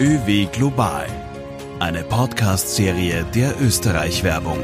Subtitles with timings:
[0.00, 1.06] ÖW Global,
[1.78, 4.58] eine Podcast-Serie der Österreich-Werbung.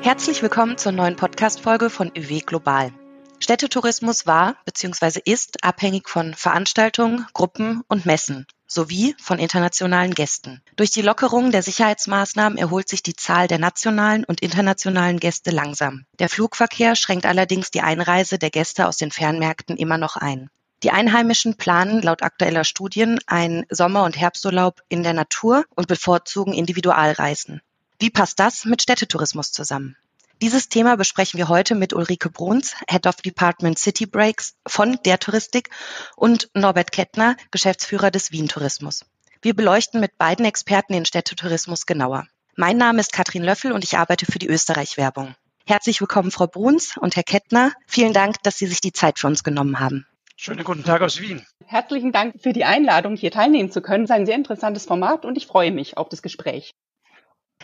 [0.00, 2.94] Herzlich willkommen zur neuen Podcast-Folge von ÖW Global.
[3.40, 5.20] Städtetourismus war bzw.
[5.22, 10.62] ist abhängig von Veranstaltungen, Gruppen und Messen sowie von internationalen Gästen.
[10.76, 16.06] Durch die Lockerung der Sicherheitsmaßnahmen erholt sich die Zahl der nationalen und internationalen Gäste langsam.
[16.20, 20.48] Der Flugverkehr schränkt allerdings die Einreise der Gäste aus den Fernmärkten immer noch ein.
[20.82, 26.54] Die Einheimischen planen laut aktueller Studien einen Sommer- und Herbsturlaub in der Natur und bevorzugen
[26.54, 27.60] Individualreisen.
[27.98, 29.96] Wie passt das mit Städtetourismus zusammen?
[30.40, 35.18] Dieses Thema besprechen wir heute mit Ulrike Bruns, Head of Department City Breaks von der
[35.18, 35.68] Touristik
[36.16, 39.04] und Norbert Kettner, Geschäftsführer des Wien Tourismus.
[39.42, 42.26] Wir beleuchten mit beiden Experten den Städtetourismus genauer.
[42.56, 45.34] Mein Name ist Katrin Löffel und ich arbeite für die Österreich-Werbung.
[45.66, 47.72] Herzlich willkommen, Frau Bruns und Herr Kettner.
[47.86, 50.06] Vielen Dank, dass Sie sich die Zeit für uns genommen haben.
[50.42, 51.44] Schönen guten Tag aus Wien.
[51.66, 54.04] Herzlichen Dank für die Einladung, hier teilnehmen zu können.
[54.04, 56.72] Es ist ein sehr interessantes Format und ich freue mich auf das Gespräch.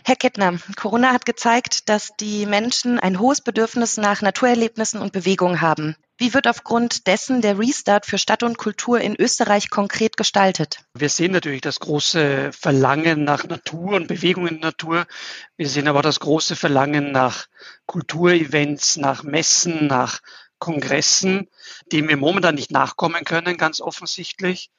[0.05, 5.63] Herr Kettner, Corona hat gezeigt, dass die Menschen ein hohes Bedürfnis nach Naturerlebnissen und Bewegung
[5.63, 5.97] haben.
[6.19, 10.81] Wie wird aufgrund dessen der Restart für Stadt und Kultur in Österreich konkret gestaltet?
[10.93, 15.07] Wir sehen natürlich das große Verlangen nach Natur und Bewegung in der Natur.
[15.57, 17.47] Wir sehen aber das große Verlangen nach
[17.87, 20.21] Kulturevents, nach Messen, nach
[20.59, 21.49] Kongressen,
[21.93, 24.71] dem wir momentan nicht nachkommen können, ganz offensichtlich.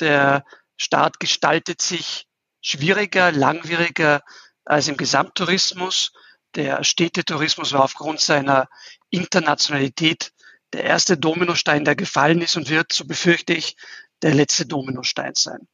[0.00, 0.44] Der
[0.76, 2.26] Staat gestaltet sich
[2.60, 4.22] schwieriger, langwieriger
[4.64, 6.12] als im Gesamttourismus.
[6.54, 8.68] Der Städtetourismus war aufgrund seiner
[9.10, 10.32] Internationalität
[10.72, 13.76] der erste Dominostein, der gefallen ist und wird, so befürchte ich,
[14.22, 15.68] der letzte Dominostein sein.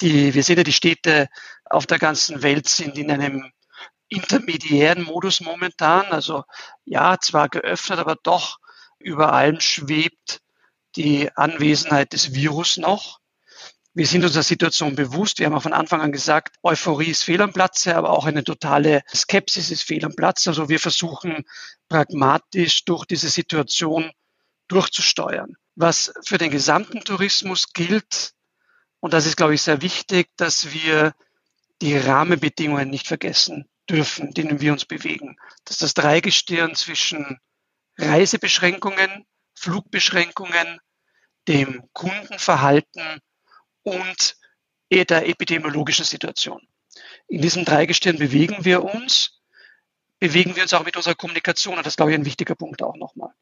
[0.00, 1.28] Die, wir sehen ja, die Städte
[1.64, 3.50] auf der ganzen Welt sind in einem
[4.08, 6.06] intermediären Modus momentan.
[6.06, 6.44] Also
[6.84, 8.58] ja, zwar geöffnet, aber doch
[9.04, 10.40] über allem schwebt
[10.96, 13.20] die Anwesenheit des Virus noch.
[13.92, 15.38] Wir sind uns der Situation bewusst.
[15.38, 18.42] Wir haben auch von Anfang an gesagt, Euphorie ist fehl am Platze, aber auch eine
[18.42, 20.48] totale Skepsis ist fehl am Platz.
[20.48, 21.44] Also wir versuchen
[21.88, 24.10] pragmatisch durch diese Situation
[24.68, 25.54] durchzusteuern.
[25.76, 28.32] Was für den gesamten Tourismus gilt,
[29.00, 31.14] und das ist, glaube ich, sehr wichtig, dass wir
[31.82, 35.36] die Rahmenbedingungen nicht vergessen dürfen, denen wir uns bewegen.
[35.66, 37.38] Dass das Dreigestirn zwischen
[37.98, 40.80] Reisebeschränkungen, Flugbeschränkungen,
[41.48, 43.20] dem Kundenverhalten
[43.82, 44.36] und
[44.90, 46.60] der epidemiologischen Situation.
[47.26, 49.40] In diesem Dreigestirn bewegen wir uns,
[50.20, 51.76] bewegen wir uns auch mit unserer Kommunikation.
[51.76, 53.32] Und das ist, glaube ich, ein wichtiger Punkt auch nochmal.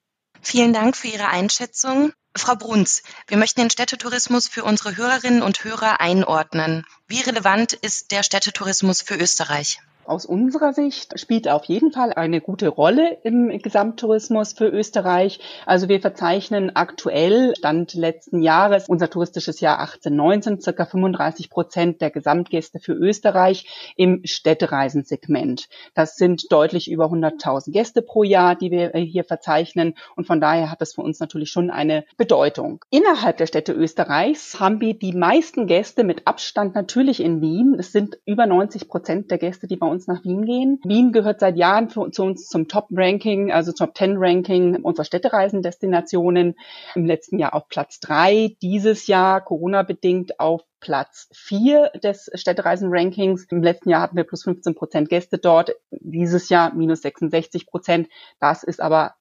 [0.40, 2.12] Vielen Dank für Ihre Einschätzung.
[2.34, 6.84] Frau Bruns, wir möchten den Städtetourismus für unsere Hörerinnen und Hörer einordnen.
[7.06, 9.80] Wie relevant ist der Städtetourismus für Österreich?
[10.04, 15.38] Aus unserer Sicht spielt auf jeden Fall eine gute Rolle im Gesamttourismus für Österreich.
[15.64, 22.10] Also wir verzeichnen aktuell, Stand letzten Jahres, unser touristisches Jahr 1819, circa 35 Prozent der
[22.10, 25.68] Gesamtgäste für Österreich im Städtereisensegment.
[25.94, 29.94] Das sind deutlich über 100.000 Gäste pro Jahr, die wir hier verzeichnen.
[30.16, 32.84] Und von daher hat das für uns natürlich schon eine Bedeutung.
[32.90, 37.76] Innerhalb der Städte Österreichs haben wir die meisten Gäste mit Abstand natürlich in Wien.
[37.78, 40.80] Es sind über 90 Prozent der Gäste, die bei uns nach Wien gehen.
[40.84, 46.56] Wien gehört seit Jahren für, zu uns zum Top-Ranking, also Top-10-Ranking unserer Städtereisendestinationen.
[46.94, 53.46] Im letzten Jahr auf Platz drei, dieses Jahr Corona-bedingt auf Platz vier des Städtereisen-Rankings.
[53.50, 58.08] Im letzten Jahr hatten wir plus 15 Prozent Gäste dort, dieses Jahr minus 66 Prozent.
[58.40, 59.14] Das ist aber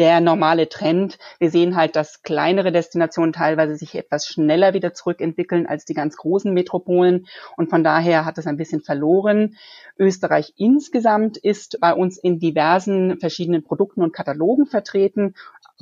[0.00, 1.18] der normale Trend.
[1.38, 6.16] Wir sehen halt, dass kleinere Destinationen teilweise sich etwas schneller wieder zurückentwickeln als die ganz
[6.16, 7.26] großen Metropolen.
[7.58, 9.56] Und von daher hat es ein bisschen verloren.
[9.98, 15.34] Österreich insgesamt ist bei uns in diversen verschiedenen Produkten und Katalogen vertreten.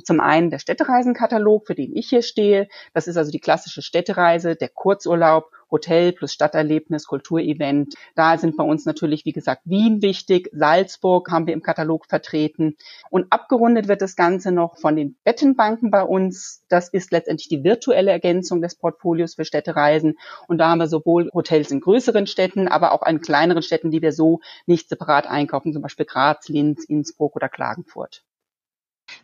[0.03, 2.67] Zum einen der Städtereisenkatalog, für den ich hier stehe.
[2.93, 7.93] Das ist also die klassische Städtereise, der Kurzurlaub Hotel plus Stadterlebnis, Kulturevent.
[8.15, 12.75] Da sind bei uns natürlich, wie gesagt, Wien wichtig, Salzburg haben wir im Katalog vertreten.
[13.09, 16.63] Und abgerundet wird das Ganze noch von den Bettenbanken bei uns.
[16.69, 20.17] Das ist letztendlich die virtuelle Ergänzung des Portfolios für Städtereisen.
[20.47, 24.01] Und da haben wir sowohl Hotels in größeren Städten, aber auch in kleineren Städten, die
[24.01, 28.23] wir so nicht separat einkaufen, zum Beispiel Graz, Linz, Innsbruck oder Klagenfurt.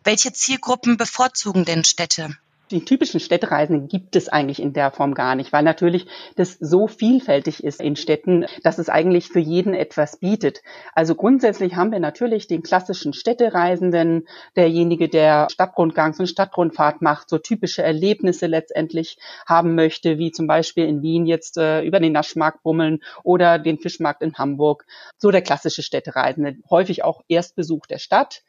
[0.06, 2.36] Welche Zielgruppen bevorzugen denn Städte?
[2.70, 6.88] die typischen Städtereisen gibt es eigentlich in der Form gar nicht, weil natürlich das so
[6.88, 10.62] vielfältig ist in Städten, dass es eigentlich für jeden etwas bietet.
[10.92, 14.26] Also grundsätzlich haben wir natürlich den klassischen Städtereisenden,
[14.56, 20.86] derjenige, der Stadtrundgangs- und Stadtrundfahrt macht, so typische Erlebnisse letztendlich haben möchte, wie zum Beispiel
[20.86, 24.86] in Wien jetzt äh, über den Naschmarkt bummeln oder den Fischmarkt in Hamburg.
[25.18, 28.42] So der klassische Städtereisende, häufig auch Erstbesuch der Stadt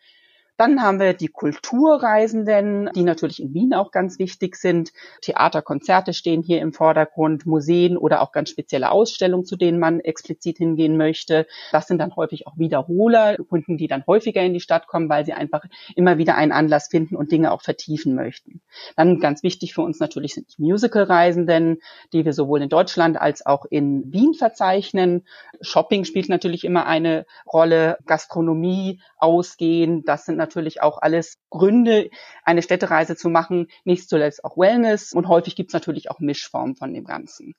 [0.58, 4.92] Dann haben wir die Kulturreisenden, die natürlich in Wien auch ganz wichtig sind.
[5.22, 10.00] Theater, Konzerte stehen hier im Vordergrund, Museen oder auch ganz spezielle Ausstellungen, zu denen man
[10.00, 11.46] explizit hingehen möchte.
[11.72, 15.26] Das sind dann häufig auch Wiederholer, Kunden, die dann häufiger in die Stadt kommen, weil
[15.26, 15.64] sie einfach
[15.96, 18.62] immer wieder einen Anlass finden und Dinge auch vertiefen möchten.
[18.96, 21.82] Dann ganz wichtig für uns natürlich sind die Musical-Reisenden,
[22.14, 25.24] die wir sowohl in Deutschland als auch in Wien verzeichnen.
[25.62, 32.10] Shopping spielt natürlich immer eine Rolle, Gastronomie, Ausgehen, das sind natürlich auch alles Gründe,
[32.44, 36.76] eine Städtereise zu machen, nicht zuletzt auch Wellness und häufig gibt es natürlich auch Mischformen
[36.76, 37.54] von dem Ganzen.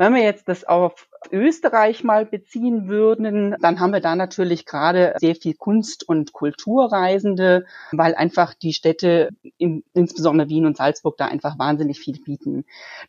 [0.00, 5.14] Wenn wir jetzt das auf Österreich mal beziehen würden, dann haben wir da natürlich gerade
[5.18, 11.26] sehr viel Kunst- und Kulturreisende, weil einfach die Städte, in, insbesondere Wien und Salzburg, da
[11.26, 12.64] einfach wahnsinnig viel bieten.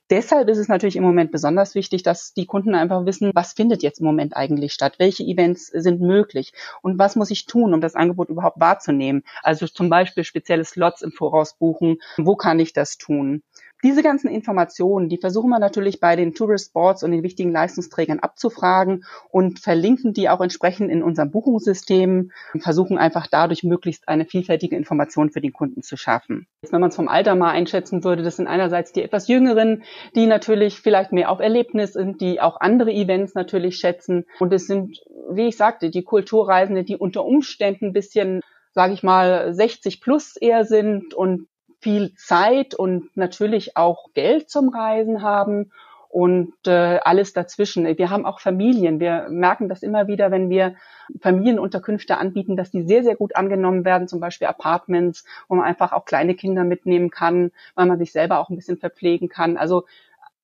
[0.09, 3.83] Deshalb ist es natürlich im Moment besonders wichtig, dass die Kunden einfach wissen, was findet
[3.83, 6.51] jetzt im Moment eigentlich statt, welche Events sind möglich
[6.81, 9.23] und was muss ich tun, um das Angebot überhaupt wahrzunehmen.
[9.43, 13.43] Also zum Beispiel spezielle Slots im Voraus buchen, wo kann ich das tun?
[13.83, 18.19] Diese ganzen Informationen, die versuchen wir natürlich bei den Tourist Boards und den wichtigen Leistungsträgern
[18.19, 24.25] abzufragen und verlinken die auch entsprechend in unserem Buchungssystem und versuchen einfach dadurch möglichst eine
[24.25, 26.47] vielfältige Information für den Kunden zu schaffen.
[26.61, 29.83] Jetzt, wenn man es vom Alter mal einschätzen würde, das sind einerseits die etwas Jüngeren,
[30.15, 34.25] die natürlich vielleicht mehr auf Erlebnis sind, die auch andere Events natürlich schätzen.
[34.39, 35.01] Und es sind,
[35.31, 38.41] wie ich sagte, die Kulturreisende, die unter Umständen ein bisschen
[38.73, 41.47] sage ich mal, 60 plus eher sind und
[41.81, 45.71] viel Zeit und natürlich auch Geld zum Reisen haben
[46.09, 47.85] und äh, alles dazwischen.
[47.97, 48.99] Wir haben auch Familien.
[48.99, 50.75] Wir merken das immer wieder, wenn wir
[51.21, 55.93] Familienunterkünfte anbieten, dass die sehr, sehr gut angenommen werden, zum Beispiel Apartments, wo man einfach
[55.93, 59.57] auch kleine Kinder mitnehmen kann, weil man sich selber auch ein bisschen verpflegen kann.
[59.57, 59.85] Also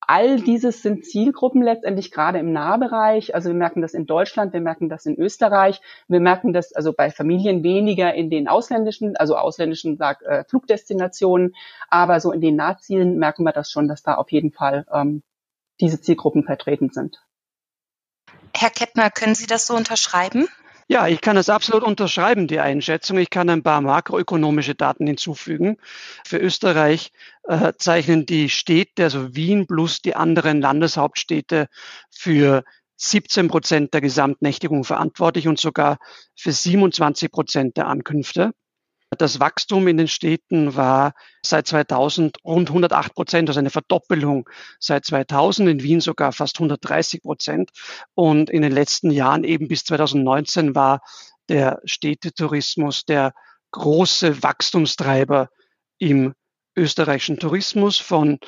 [0.00, 3.34] All dieses sind Zielgruppen letztendlich gerade im Nahbereich.
[3.34, 6.92] Also wir merken das in Deutschland, wir merken das in Österreich, wir merken das also
[6.92, 11.54] bei Familien weniger in den ausländischen, also ausländischen sag, äh, Flugdestinationen,
[11.88, 15.22] aber so in den Nahzielen merken wir das schon, dass da auf jeden Fall ähm,
[15.80, 17.22] diese Zielgruppen vertreten sind.
[18.54, 20.48] Herr Kettner, können Sie das so unterschreiben?
[20.90, 23.18] Ja, ich kann das absolut unterschreiben, die Einschätzung.
[23.18, 25.76] Ich kann ein paar makroökonomische Daten hinzufügen.
[26.24, 27.12] Für Österreich
[27.42, 31.68] äh, zeichnen die Städte, also Wien plus die anderen Landeshauptstädte,
[32.10, 32.64] für
[32.96, 35.98] 17 Prozent der Gesamtnächtigung verantwortlich und sogar
[36.34, 38.52] für 27 Prozent der Ankünfte.
[39.16, 45.06] Das Wachstum in den Städten war seit 2000 rund 108 Prozent, also eine Verdoppelung seit
[45.06, 47.70] 2000, in Wien sogar fast 130 Prozent.
[48.14, 51.00] Und in den letzten Jahren, eben bis 2019, war
[51.48, 53.32] der Städtetourismus der
[53.70, 55.48] große Wachstumstreiber
[55.98, 56.34] im
[56.76, 58.38] österreichischen Tourismus von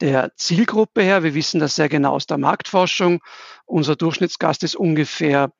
[0.00, 1.22] der Zielgruppe her.
[1.22, 3.20] Wir wissen das sehr genau aus der Marktforschung.
[3.66, 5.52] Unser Durchschnittsgast ist ungefähr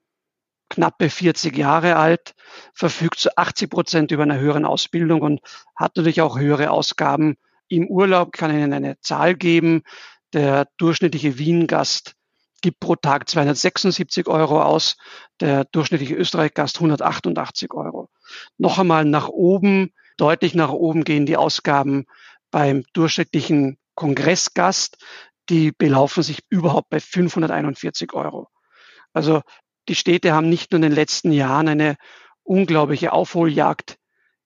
[0.68, 2.34] knappe 40 Jahre alt,
[2.74, 5.40] verfügt zu 80 Prozent über eine höhere Ausbildung und
[5.74, 7.36] hat natürlich auch höhere Ausgaben
[7.68, 8.30] im Urlaub.
[8.34, 9.82] Ich kann Ihnen eine Zahl geben.
[10.32, 12.14] Der durchschnittliche Wien-Gast
[12.60, 14.96] gibt pro Tag 276 Euro aus,
[15.40, 18.10] der durchschnittliche Österreich-Gast 188 Euro.
[18.58, 22.06] Noch einmal nach oben, deutlich nach oben gehen die Ausgaben
[22.50, 24.98] beim durchschnittlichen Kongressgast.
[25.48, 28.48] Die belaufen sich überhaupt bei 541 Euro.
[29.12, 29.42] Also
[29.88, 31.96] die Städte haben nicht nur in den letzten Jahren eine
[32.42, 33.96] unglaubliche Aufholjagd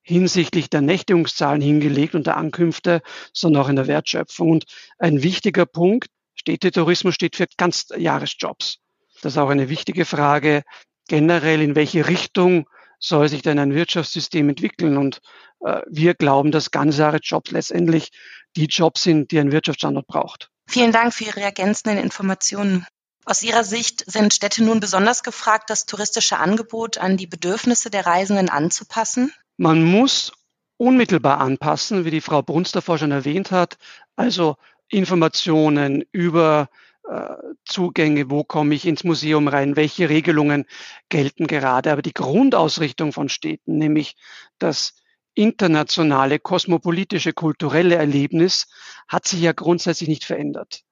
[0.02, 3.02] hinsichtlich der Nächtigungszahlen hingelegt und der Ankünfte,
[3.32, 4.50] sondern auch in der Wertschöpfung.
[4.50, 4.64] Und
[4.98, 8.78] ein wichtiger Punkt, Städtetourismus steht für Ganzjahresjobs.
[9.22, 10.62] Das ist auch eine wichtige Frage
[11.08, 12.68] generell, in welche Richtung
[12.98, 14.96] soll sich denn ein Wirtschaftssystem entwickeln?
[14.96, 15.20] Und
[15.60, 18.10] äh, wir glauben, dass Ganzjahresjobs letztendlich
[18.56, 20.50] die Jobs sind, die ein Wirtschaftsstandort braucht.
[20.66, 22.86] Vielen Dank für Ihre ergänzenden Informationen.
[23.24, 28.04] Aus Ihrer Sicht sind Städte nun besonders gefragt, das touristische Angebot an die Bedürfnisse der
[28.04, 29.32] Reisenden anzupassen?
[29.56, 30.32] Man muss
[30.76, 33.78] unmittelbar anpassen, wie die Frau Brunst davor schon erwähnt hat.
[34.16, 34.56] Also
[34.88, 36.68] Informationen über
[37.08, 40.66] äh, Zugänge, wo komme ich ins Museum rein, welche Regelungen
[41.08, 41.92] gelten gerade.
[41.92, 44.16] Aber die Grundausrichtung von Städten, nämlich
[44.58, 44.94] das
[45.34, 48.66] internationale, kosmopolitische, kulturelle Erlebnis,
[49.06, 50.82] hat sich ja grundsätzlich nicht verändert.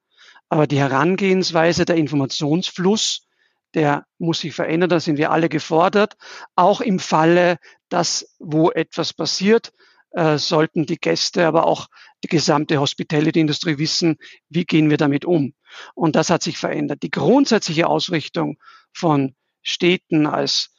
[0.50, 3.26] Aber die Herangehensweise, der Informationsfluss,
[3.74, 6.16] der muss sich verändern, da sind wir alle gefordert.
[6.56, 9.72] Auch im Falle, dass wo etwas passiert,
[10.10, 11.86] äh, sollten die Gäste, aber auch
[12.24, 14.16] die gesamte Hospitality-Industrie wissen,
[14.48, 15.54] wie gehen wir damit um.
[15.94, 17.04] Und das hat sich verändert.
[17.04, 18.58] Die grundsätzliche Ausrichtung
[18.92, 20.74] von Städten als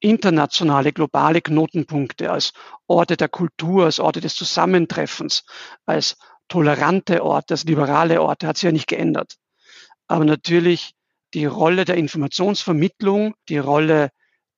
[0.00, 2.52] internationale, globale Knotenpunkte, als
[2.86, 5.44] Orte der Kultur, als Orte des Zusammentreffens,
[5.86, 6.16] als
[6.48, 9.36] tolerante Orte, als liberale Orte, hat sich ja nicht geändert.
[10.06, 10.94] Aber natürlich
[11.34, 14.10] die Rolle der Informationsvermittlung, die Rolle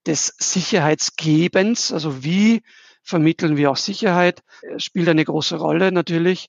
[0.07, 2.63] des Sicherheitsgebens, also wie
[3.03, 4.43] vermitteln wir auch Sicherheit,
[4.77, 6.49] spielt eine große Rolle natürlich.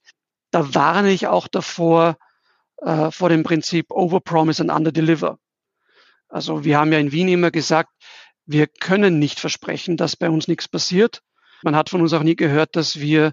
[0.50, 2.16] Da warne ich auch davor,
[2.78, 5.38] äh, vor dem Prinzip Overpromise and Underdeliver.
[6.28, 7.90] Also wir haben ja in Wien immer gesagt,
[8.46, 11.22] wir können nicht versprechen, dass bei uns nichts passiert.
[11.62, 13.32] Man hat von uns auch nie gehört, dass wir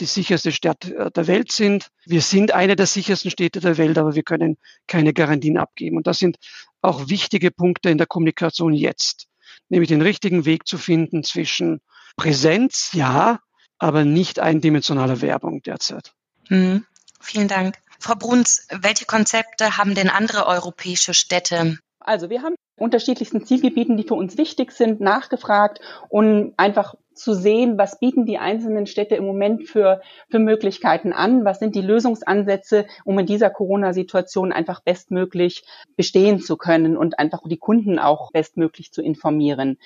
[0.00, 1.90] die sicherste Stadt äh, der Welt sind.
[2.04, 5.96] Wir sind eine der sichersten Städte der Welt, aber wir können keine Garantien abgeben.
[5.96, 6.38] Und das sind
[6.82, 9.26] auch wichtige Punkte in der Kommunikation jetzt,
[9.68, 11.80] nämlich den richtigen Weg zu finden zwischen
[12.16, 13.40] Präsenz, ja,
[13.78, 16.12] aber nicht eindimensionaler Werbung derzeit.
[16.48, 16.84] Mhm.
[17.20, 17.76] Vielen Dank.
[17.98, 21.78] Frau Bruns, welche Konzepte haben denn andere europäische Städte?
[22.00, 27.76] Also wir haben unterschiedlichsten Zielgebieten, die für uns wichtig sind, nachgefragt und einfach zu sehen,
[27.76, 32.86] was bieten die einzelnen Städte im Moment für, für Möglichkeiten an, was sind die Lösungsansätze,
[33.04, 35.64] um in dieser Corona-Situation einfach bestmöglich
[35.96, 39.76] bestehen zu können und einfach die Kunden auch bestmöglich zu informieren.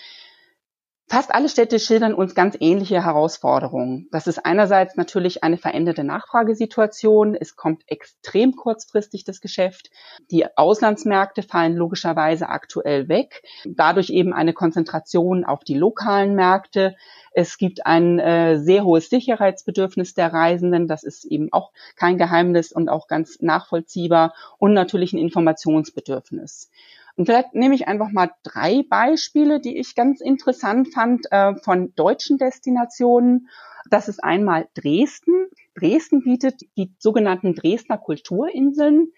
[1.06, 4.08] Fast alle Städte schildern uns ganz ähnliche Herausforderungen.
[4.10, 7.34] Das ist einerseits natürlich eine veränderte Nachfragesituation.
[7.34, 9.90] Es kommt extrem kurzfristig das Geschäft.
[10.30, 13.42] Die Auslandsmärkte fallen logischerweise aktuell weg.
[13.66, 16.96] Dadurch eben eine Konzentration auf die lokalen Märkte.
[17.32, 20.88] Es gibt ein äh, sehr hohes Sicherheitsbedürfnis der Reisenden.
[20.88, 24.32] Das ist eben auch kein Geheimnis und auch ganz nachvollziehbar.
[24.58, 26.70] Und natürlich ein Informationsbedürfnis.
[27.16, 31.94] Und vielleicht nehme ich einfach mal drei Beispiele, die ich ganz interessant fand äh, von
[31.94, 33.48] deutschen Destinationen.
[33.90, 35.46] Das ist einmal Dresden.
[35.76, 39.12] Dresden bietet die sogenannten Dresdner Kulturinseln.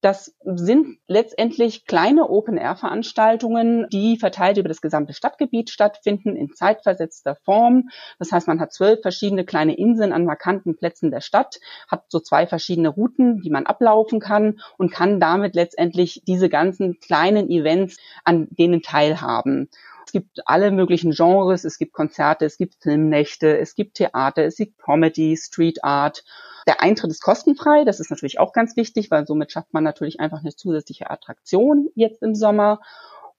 [0.00, 7.90] Das sind letztendlich kleine Open-Air-Veranstaltungen, die verteilt über das gesamte Stadtgebiet stattfinden, in zeitversetzter Form.
[8.18, 12.18] Das heißt, man hat zwölf verschiedene kleine Inseln an markanten Plätzen der Stadt, hat so
[12.18, 17.98] zwei verschiedene Routen, die man ablaufen kann und kann damit letztendlich diese ganzen kleinen Events
[18.24, 19.68] an denen teilhaben.
[20.06, 24.56] Es gibt alle möglichen Genres, es gibt Konzerte, es gibt Filmnächte, es gibt Theater, es
[24.56, 26.24] gibt Comedy, Street Art.
[26.66, 30.20] Der Eintritt ist kostenfrei, das ist natürlich auch ganz wichtig, weil somit schafft man natürlich
[30.20, 32.80] einfach eine zusätzliche Attraktion jetzt im Sommer.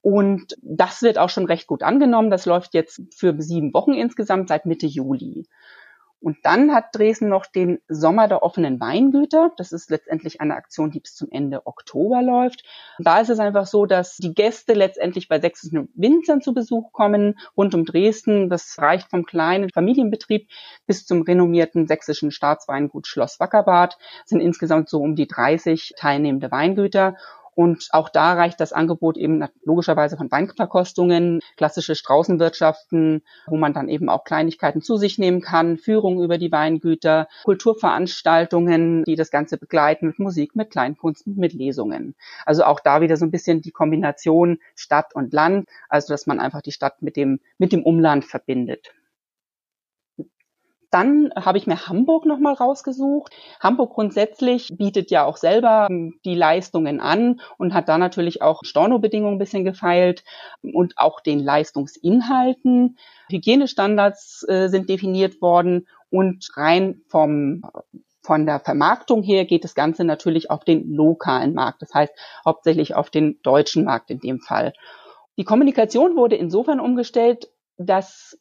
[0.02, 2.32] Und das wird auch schon recht gut angenommen.
[2.32, 5.46] Das läuft jetzt für sieben Wochen insgesamt seit Mitte Juli.
[6.22, 9.52] Und dann hat Dresden noch den Sommer der offenen Weingüter.
[9.58, 12.64] Das ist letztendlich eine Aktion, die bis zum Ende Oktober läuft.
[13.00, 17.40] Da ist es einfach so, dass die Gäste letztendlich bei sächsischen Winzern zu Besuch kommen,
[17.58, 18.50] rund um Dresden.
[18.50, 20.48] Das reicht vom kleinen Familienbetrieb
[20.86, 23.98] bis zum renommierten sächsischen Staatsweingut Schloss Wackerbad.
[24.22, 27.18] Das sind insgesamt so um die 30 teilnehmende Weingüter.
[27.56, 33.90] Und auch da reicht das Angebot eben logischerweise von Weinverkostungen, klassische Straußenwirtschaften, wo man dann
[33.90, 39.58] eben auch Kleinigkeiten zu sich nehmen kann, Führungen über die Weingüter, Kulturveranstaltungen, die das Ganze
[39.58, 42.16] begleiten mit Musik, mit Kleinkunst, mit Lesungen.
[42.46, 46.40] Also auch da wieder so ein bisschen die Kombination Stadt und Land, also dass man
[46.40, 48.94] einfach die Stadt mit dem, mit dem Umland verbindet.
[50.92, 53.34] Dann habe ich mir Hamburg nochmal rausgesucht.
[53.62, 58.60] Hamburg grundsätzlich bietet ja auch selber ähm, die Leistungen an und hat da natürlich auch
[58.64, 60.24] Stornobedingungen ein bisschen gefeilt
[60.62, 62.98] und auch den Leistungsinhalten.
[63.30, 67.64] Hygienestandards äh, sind definiert worden und rein vom
[68.24, 72.14] von der Vermarktung her geht das Ganze natürlich auf den lokalen Markt, das heißt
[72.46, 74.74] hauptsächlich auf den deutschen Markt in dem Fall.
[75.38, 78.38] Die Kommunikation wurde insofern umgestellt, dass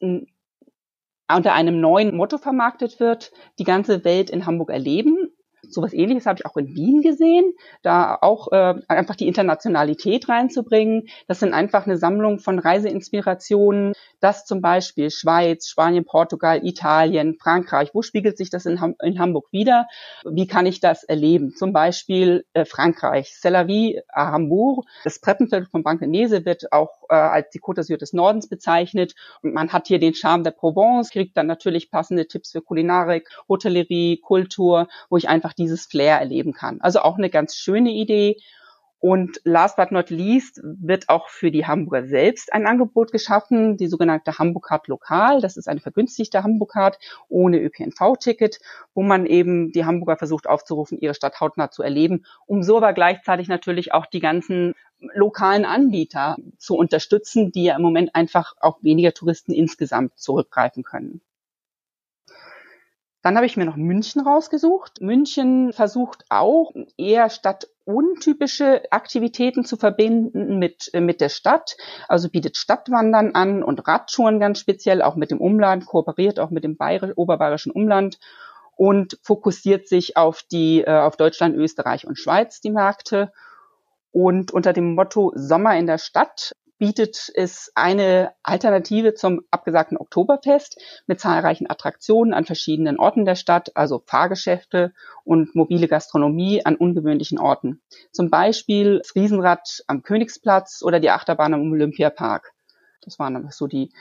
[1.35, 5.20] unter einem neuen Motto vermarktet wird, die ganze Welt in Hamburg erleben.
[5.73, 11.07] Sowas ähnliches habe ich auch in Wien gesehen, da auch äh, einfach die Internationalität reinzubringen.
[11.27, 17.91] Das sind einfach eine Sammlung von Reiseinspirationen, das zum Beispiel Schweiz, Spanien, Portugal, Italien, Frankreich.
[17.93, 19.87] Wo spiegelt sich das in, Ham in Hamburg wieder?
[20.23, 21.55] Wie kann ich das erleben?
[21.55, 24.85] Zum Beispiel äh, Frankreich, Cellavi, à Hambourg.
[25.03, 29.15] Das Preppenfeld von Blankenese wird auch äh, als die Côte d'Azur des Nordens bezeichnet.
[29.41, 33.29] Und man hat hier den Charme der Provence, kriegt dann natürlich passende Tipps für Kulinarik,
[33.49, 36.81] Hotellerie, Kultur, wo ich einfach dieses Flair erleben kann.
[36.81, 38.37] Also auch eine ganz schöne Idee.
[39.01, 43.87] Und last but not least wird auch für die Hamburger selbst ein Angebot geschaffen, die
[43.87, 45.41] sogenannte Hamburg-Card Lokal.
[45.41, 48.59] Das ist eine vergünstigte Hamburg-Card ohne ÖPNV-Ticket,
[48.93, 52.93] wo man eben die Hamburger versucht aufzurufen, ihre Stadt hautnah zu erleben, um so aber
[52.93, 54.75] gleichzeitig natürlich auch die ganzen
[55.15, 61.21] lokalen Anbieter zu unterstützen, die ja im Moment einfach auf weniger Touristen insgesamt zurückgreifen können.
[63.21, 64.99] Dann habe ich mir noch München rausgesucht.
[64.99, 71.77] München versucht auch eher statt untypische Aktivitäten zu verbinden mit, äh, mit der Stadt.
[72.07, 76.63] Also bietet Stadtwandern an und Radtouren ganz speziell, auch mit dem Umland, kooperiert auch mit
[76.63, 78.19] dem Bayerisch, oberbayerischen Umland
[78.75, 83.31] und fokussiert sich auf die, äh, auf Deutschland, Österreich und Schweiz, die Märkte.
[84.11, 90.81] Und unter dem Motto Sommer in der Stadt bietet es eine Alternative zum abgesagten Oktoberfest
[91.05, 94.91] mit zahlreichen Attraktionen an verschiedenen Orten der Stadt, also Fahrgeschäfte
[95.23, 97.83] und mobile Gastronomie an ungewöhnlichen Orten.
[98.11, 102.51] Zum Beispiel das Riesenrad am Königsplatz oder die Achterbahn am Olympiapark.
[103.03, 103.91] Das waren so die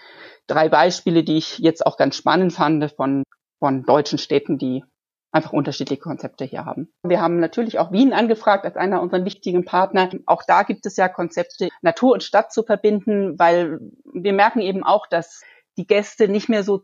[0.46, 3.24] drei Beispiele, die ich jetzt auch ganz spannend fand von,
[3.58, 4.84] von deutschen Städten, die
[5.32, 6.92] einfach unterschiedliche Konzepte hier haben.
[7.02, 10.10] Wir haben natürlich auch Wien angefragt als einer unserer wichtigen Partner.
[10.26, 13.80] Auch da gibt es ja Konzepte, Natur und Stadt zu verbinden, weil
[14.12, 15.42] wir merken eben auch, dass
[15.76, 16.82] die Gäste nicht mehr so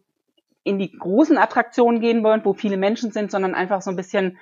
[0.62, 4.38] in die großen Attraktionen gehen wollen, wo viele Menschen sind, sondern einfach so ein bisschen,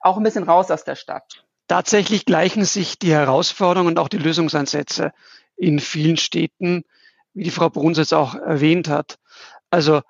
[0.00, 1.44] auch ein bisschen raus aus der Stadt.
[1.68, 5.12] Tatsächlich gleichen sich die Herausforderungen und auch die Lösungsansätze
[5.56, 6.84] in vielen Städten,
[7.34, 9.18] wie die Frau Bruns jetzt auch erwähnt hat.
[9.70, 10.02] Also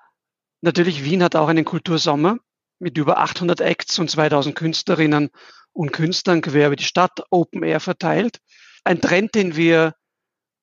[0.61, 2.37] natürlich Wien hat auch einen Kultursommer
[2.79, 5.29] mit über 800 Acts und 2000 Künstlerinnen
[5.71, 8.39] und Künstlern quer über die Stadt Open Air verteilt.
[8.83, 9.95] Ein Trend, den wir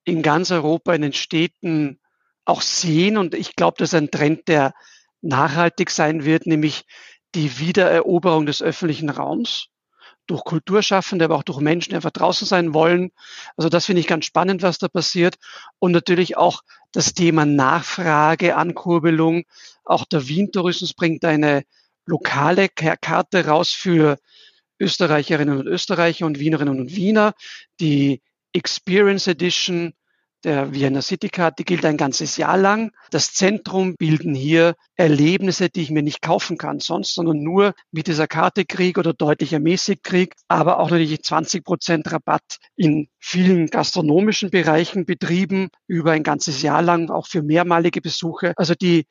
[0.05, 2.01] in ganz Europa in den Städten
[2.45, 4.73] auch sehen und ich glaube, das ist ein Trend, der
[5.21, 6.85] nachhaltig sein wird, nämlich
[7.35, 9.69] die Wiedereroberung des öffentlichen Raums
[10.27, 13.11] durch Kulturschaffende, aber auch durch Menschen, die einfach draußen sein wollen.
[13.57, 15.37] Also das finde ich ganz spannend, was da passiert.
[15.79, 16.63] Und natürlich auch
[16.93, 19.45] das Thema Nachfrage, Ankurbelung.
[19.85, 21.65] Auch der Wien-Tourismus bringt eine
[22.11, 24.19] lokale Karte raus für
[24.81, 27.35] Österreicherinnen und Österreicher und Wienerinnen und Wiener.
[27.81, 29.93] Die Experience Edition
[30.43, 32.93] der Vienna City Card, die gilt ein ganzes Jahr lang.
[33.11, 38.07] Das Zentrum bilden hier Erlebnisse, die ich mir nicht kaufen kann sonst, sondern nur mit
[38.07, 43.67] dieser Karte krieg oder deutlich ermäßigt krieg, aber auch natürlich 20 Prozent Rabatt in vielen
[43.67, 48.55] gastronomischen Bereichen betrieben über ein ganzes Jahr lang, auch für mehrmalige Besuche.
[48.57, 49.05] Also die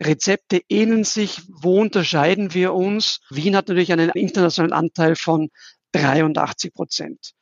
[0.00, 1.42] Rezepte ähneln sich.
[1.48, 3.20] Wo unterscheiden wir uns?
[3.30, 5.50] Wien hat natürlich einen internationalen Anteil von
[5.92, 7.32] 83 Prozent.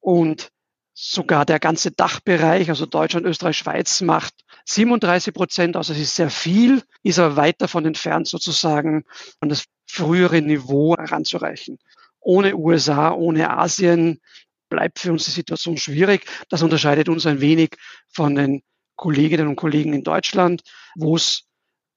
[0.00, 0.50] Und
[0.94, 4.34] sogar der ganze Dachbereich, also Deutschland, Österreich, Schweiz, macht
[4.64, 5.88] 37 Prozent aus.
[5.88, 9.04] Das ist sehr viel, ist aber weit davon entfernt, sozusagen
[9.40, 11.78] an das frühere Niveau heranzureichen.
[12.20, 14.20] Ohne USA, ohne Asien
[14.68, 16.26] bleibt für uns die Situation schwierig.
[16.48, 17.76] Das unterscheidet uns ein wenig
[18.08, 18.62] von den
[18.96, 20.62] Kolleginnen und Kollegen in Deutschland,
[20.96, 21.44] wo es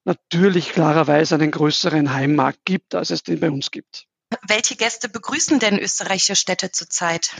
[0.03, 4.07] natürlich klarerweise einen größeren Heimmarkt gibt, als es den bei uns gibt.
[4.47, 7.35] Welche Gäste begrüßen denn österreichische Städte zurzeit?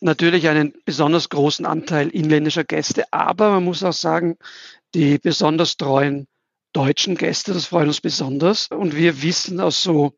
[0.00, 4.36] Natürlich einen besonders großen Anteil inländischer Gäste, aber man muss auch sagen,
[4.94, 6.26] die besonders treuen
[6.72, 8.68] deutschen Gäste, das freut uns besonders.
[8.68, 10.14] Und wir wissen aus so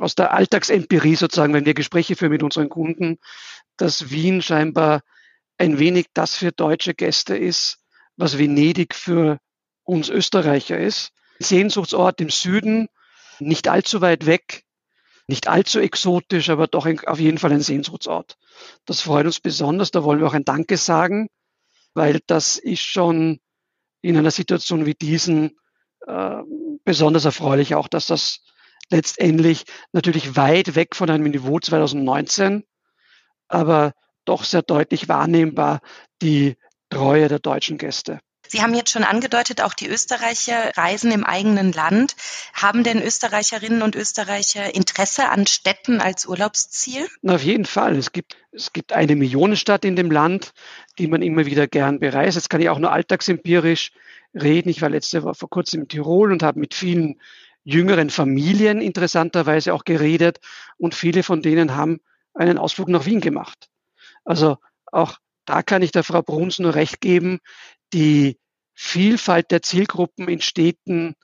[0.00, 3.18] aus der Alltagsempirie sozusagen, wenn wir Gespräche führen mit unseren Kunden,
[3.76, 5.02] dass Wien scheinbar
[5.56, 7.78] ein wenig das für deutsche Gäste ist,
[8.16, 9.38] was Venedig für
[9.88, 11.12] uns Österreicher ist.
[11.38, 12.88] Sehnsuchtsort im Süden,
[13.38, 14.64] nicht allzu weit weg,
[15.28, 18.36] nicht allzu exotisch, aber doch auf jeden Fall ein Sehnsuchtsort.
[18.84, 19.90] Das freut uns besonders.
[19.90, 21.28] Da wollen wir auch ein Danke sagen,
[21.94, 23.40] weil das ist schon
[24.02, 25.58] in einer Situation wie diesen
[26.06, 26.42] äh,
[26.84, 28.40] besonders erfreulich auch, dass das
[28.90, 32.64] letztendlich natürlich weit weg von einem Niveau 2019,
[33.48, 35.80] aber doch sehr deutlich wahrnehmbar
[36.20, 36.56] die
[36.90, 38.20] Treue der deutschen Gäste.
[38.48, 42.16] Sie haben jetzt schon angedeutet, auch die Österreicher reisen im eigenen Land.
[42.52, 47.06] Haben denn Österreicherinnen und Österreicher Interesse an Städten als Urlaubsziel?
[47.22, 47.96] Na, auf jeden Fall.
[47.96, 50.52] Es gibt, es gibt eine Millionenstadt in dem Land,
[50.98, 52.36] die man immer wieder gern bereist.
[52.36, 53.92] Jetzt kann ich auch nur alltagsempirisch
[54.34, 54.68] reden.
[54.68, 57.20] Ich war letzte Woche vor kurzem in Tirol und habe mit vielen
[57.64, 60.38] jüngeren Familien interessanterweise auch geredet
[60.78, 62.00] und viele von denen haben
[62.32, 63.68] einen Ausflug nach Wien gemacht.
[64.24, 64.56] Also
[64.86, 67.40] auch da kann ich der Frau Bruns nur recht geben.
[67.92, 68.38] Die
[68.74, 71.14] Vielfalt der Zielgruppen in Städten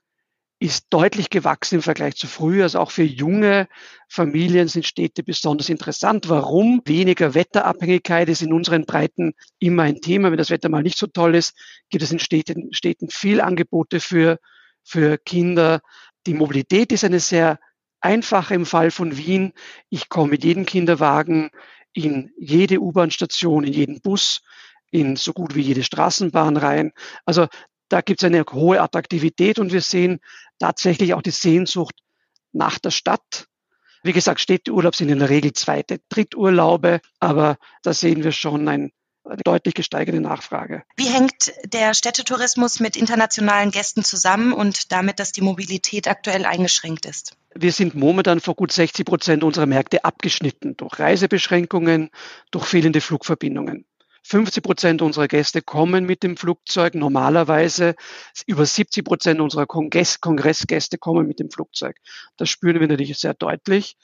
[0.58, 2.64] ist deutlich gewachsen im Vergleich zu früher.
[2.64, 3.68] Also auch für junge
[4.08, 6.28] Familien sind Städte besonders interessant.
[6.28, 6.80] Warum?
[6.86, 10.30] Weniger Wetterabhängigkeit ist in unseren Breiten immer ein Thema.
[10.30, 11.54] Wenn das Wetter mal nicht so toll ist,
[11.90, 14.38] gibt es in Städten, Städten viel Angebote für,
[14.82, 15.80] für Kinder.
[16.26, 17.58] Die Mobilität ist eine sehr
[18.00, 19.52] einfache im Fall von Wien.
[19.90, 21.50] Ich komme mit jedem Kinderwagen
[21.92, 24.40] in jede U-Bahn-Station, in jeden Bus,
[24.94, 26.92] in so gut wie jede Straßenbahn rein.
[27.24, 27.48] Also
[27.88, 30.20] da gibt es eine hohe Attraktivität und wir sehen
[30.60, 31.96] tatsächlich auch die Sehnsucht
[32.52, 33.46] nach der Stadt.
[34.04, 38.92] Wie gesagt, Städteurlaub sind in der Regel zweite, Dritturlaube, aber da sehen wir schon ein,
[39.24, 40.84] eine deutlich gesteigerte Nachfrage.
[40.96, 47.04] Wie hängt der Städtetourismus mit internationalen Gästen zusammen und damit, dass die Mobilität aktuell eingeschränkt
[47.04, 47.36] ist?
[47.56, 52.10] Wir sind momentan vor gut 60 Prozent unserer Märkte abgeschnitten durch Reisebeschränkungen,
[52.52, 53.86] durch fehlende Flugverbindungen.
[54.26, 56.94] 50 Prozent unserer Gäste kommen mit dem Flugzeug.
[56.94, 57.94] Normalerweise
[58.46, 61.96] über 70 Prozent unserer Kongress Kongressgäste kommen mit dem Flugzeug.
[62.36, 63.96] Das spüren wir natürlich sehr deutlich.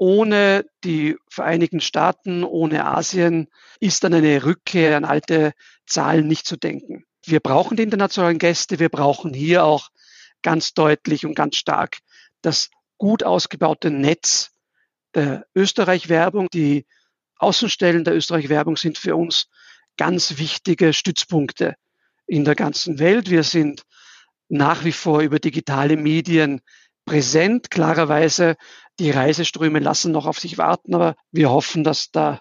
[0.00, 3.48] ohne die Vereinigten Staaten, ohne Asien
[3.80, 5.52] ist dann eine Rückkehr an alte
[5.86, 7.04] Zahlen nicht zu denken.
[7.24, 9.88] Wir brauchen die internationalen Gäste, wir brauchen hier auch
[10.42, 11.98] ganz deutlich und ganz stark
[12.42, 14.52] das gut ausgebaute Netz
[15.14, 16.48] der Österreich-Werbung.
[16.52, 16.86] Die
[17.38, 19.48] Außenstellen der Österreich-Werbung sind für uns
[19.98, 21.74] ganz wichtige Stützpunkte
[22.26, 23.28] in der ganzen Welt.
[23.28, 23.82] Wir sind
[24.48, 26.62] nach wie vor über digitale Medien
[27.04, 27.70] präsent.
[27.70, 28.56] Klarerweise,
[28.98, 32.40] die Reiseströme lassen noch auf sich warten, aber wir hoffen, dass da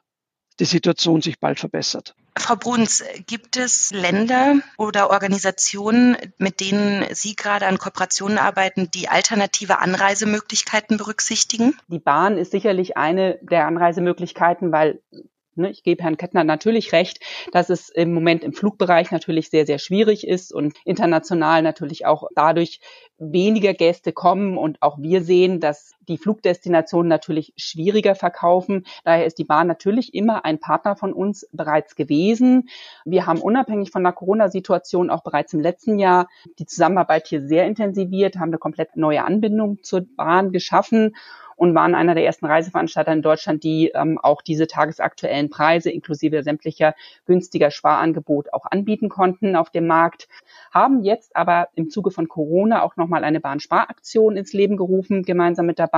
[0.60, 2.16] die Situation sich bald verbessert.
[2.38, 9.10] Frau Bruns, gibt es Länder oder Organisationen, mit denen Sie gerade an Kooperationen arbeiten, die
[9.10, 11.78] alternative Anreisemöglichkeiten berücksichtigen?
[11.88, 15.02] Die Bahn ist sicherlich eine der Anreisemöglichkeiten, weil
[15.58, 17.20] Ne, ich gebe Herrn Kettner natürlich recht,
[17.52, 22.28] dass es im Moment im Flugbereich natürlich sehr, sehr schwierig ist und international natürlich auch
[22.36, 22.80] dadurch
[23.18, 24.58] weniger Gäste kommen.
[24.58, 28.86] Und auch wir sehen, dass die Flugdestinationen natürlich schwieriger verkaufen.
[29.04, 32.70] Daher ist die Bahn natürlich immer ein Partner von uns bereits gewesen.
[33.06, 36.28] Wir haben unabhängig von der Corona-Situation auch bereits im letzten Jahr
[36.60, 41.14] die Zusammenarbeit hier sehr intensiviert, haben eine komplett neue Anbindung zur Bahn geschaffen
[41.58, 46.44] und waren einer der ersten Reiseveranstalter in Deutschland, die ähm, auch diese tagesaktuellen Preise inklusive
[46.44, 46.94] sämtlicher
[47.26, 50.30] günstiger Sparangebote auch anbieten konnten auf dem Markt,
[50.72, 55.66] haben jetzt aber im Zuge von Corona auch nochmal eine Bahnsparaktion ins Leben gerufen, gemeinsam
[55.66, 55.97] mit der Bahn,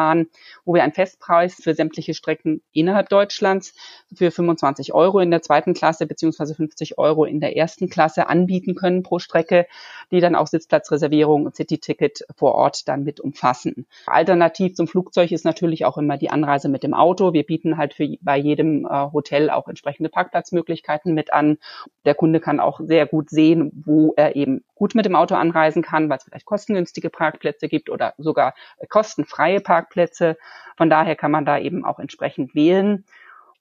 [0.65, 3.73] wo wir einen Festpreis für sämtliche Strecken innerhalb Deutschlands
[4.13, 8.75] für 25 Euro in der zweiten Klasse beziehungsweise 50 Euro in der ersten Klasse anbieten
[8.75, 9.67] können pro Strecke,
[10.11, 13.85] die dann auch Sitzplatzreservierung und City-Ticket vor Ort dann mit umfassen.
[14.05, 17.33] Alternativ zum Flugzeug ist natürlich auch immer die Anreise mit dem Auto.
[17.33, 21.57] Wir bieten halt für, bei jedem äh, Hotel auch entsprechende Parkplatzmöglichkeiten mit an.
[22.05, 25.83] Der Kunde kann auch sehr gut sehen, wo er eben gut mit dem Auto anreisen
[25.83, 28.55] kann, weil es vielleicht kostengünstige Parkplätze gibt oder sogar
[28.87, 29.88] kostenfreie Parkplätze.
[30.77, 33.05] Von daher kann man da eben auch entsprechend wählen.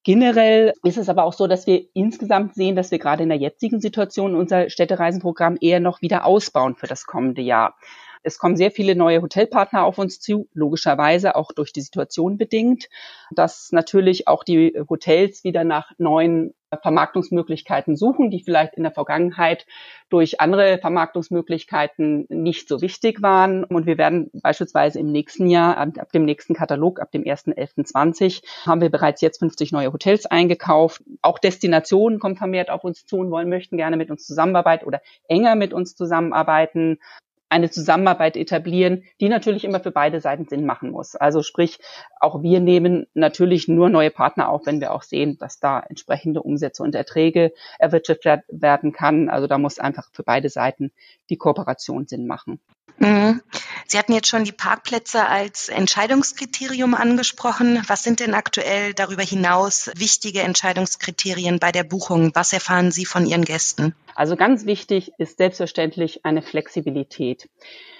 [0.04, 3.38] Generell ist es aber auch so, dass wir insgesamt sehen, dass wir gerade in der
[3.38, 7.76] jetzigen Situation unser Städtereisenprogramm eher noch wieder ausbauen für das kommende Jahr.
[8.22, 12.88] Es kommen sehr viele neue Hotelpartner auf uns zu, logischerweise auch durch die Situation bedingt,
[13.30, 19.66] dass natürlich auch die Hotels wieder nach neuen Vermarktungsmöglichkeiten suchen, die vielleicht in der Vergangenheit
[20.08, 23.64] durch andere Vermarktungsmöglichkeiten nicht so wichtig waren.
[23.64, 28.80] Und wir werden beispielsweise im nächsten Jahr, ab dem nächsten Katalog, ab dem 1.11.20, haben
[28.80, 31.02] wir bereits jetzt 50 neue Hotels eingekauft.
[31.22, 35.00] Auch Destinationen kommen vermehrt auf uns zu und wollen, möchten gerne mit uns zusammenarbeiten oder
[35.28, 36.98] enger mit uns zusammenarbeiten
[37.48, 41.16] eine Zusammenarbeit etablieren, die natürlich immer für beide Seiten Sinn machen muss.
[41.16, 41.78] Also sprich,
[42.20, 46.42] auch wir nehmen natürlich nur neue Partner auf, wenn wir auch sehen, dass da entsprechende
[46.42, 49.28] Umsätze und Erträge erwirtschaftet werden kann.
[49.28, 50.92] Also da muss einfach für beide Seiten
[51.30, 52.60] die Kooperation Sinn machen.
[52.98, 53.42] Mhm.
[53.86, 57.82] Sie hatten jetzt schon die Parkplätze als Entscheidungskriterium angesprochen.
[57.86, 62.32] Was sind denn aktuell darüber hinaus wichtige Entscheidungskriterien bei der Buchung?
[62.34, 63.94] Was erfahren Sie von Ihren Gästen?
[64.14, 67.48] Also ganz wichtig ist selbstverständlich eine Flexibilität.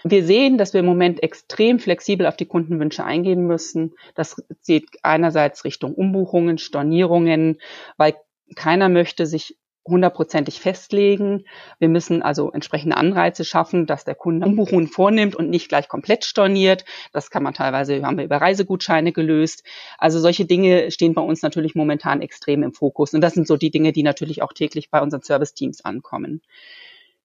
[0.05, 3.95] Wir sehen, dass wir im Moment extrem flexibel auf die Kundenwünsche eingehen müssen.
[4.15, 7.61] Das geht einerseits Richtung Umbuchungen, Stornierungen,
[7.97, 8.15] weil
[8.57, 9.57] keiner möchte sich
[9.89, 11.45] hundertprozentig festlegen.
[11.79, 16.25] Wir müssen also entsprechende Anreize schaffen, dass der Kunde Umbuchungen vornimmt und nicht gleich komplett
[16.25, 16.85] storniert.
[17.13, 19.65] Das kann man teilweise, haben wir über Reisegutscheine gelöst.
[19.99, 23.15] Also solche Dinge stehen bei uns natürlich momentan extrem im Fokus.
[23.15, 26.43] Und das sind so die Dinge, die natürlich auch täglich bei unseren Service-Teams ankommen.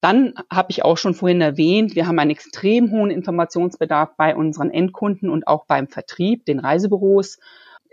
[0.04, 4.70] Dann habe ich auch schon vorhin erwähnt, wir haben einen extrem hohen Informationsbedarf bei unseren
[4.70, 7.40] Endkunden und auch beim Vertrieb, den Reisebüros